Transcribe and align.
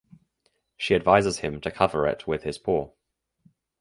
She 0.77 0.95
advises 0.95 1.37
him 1.41 1.61
to 1.61 1.69
cover 1.69 2.07
it 2.07 2.25
with 2.25 2.41
his 2.41 2.57
paw. 2.57 2.91